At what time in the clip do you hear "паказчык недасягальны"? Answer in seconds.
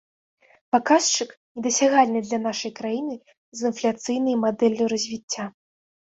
0.75-2.19